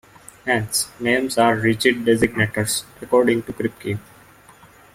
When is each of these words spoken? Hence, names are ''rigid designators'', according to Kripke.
Hence, 0.45 0.89
names 0.99 1.37
are 1.37 1.57
''rigid 1.57 2.03
designators'', 2.05 2.85
according 3.03 3.43
to 3.43 3.53
Kripke. 3.53 3.99